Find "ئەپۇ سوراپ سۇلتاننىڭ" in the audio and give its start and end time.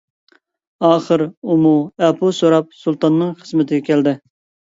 2.07-3.35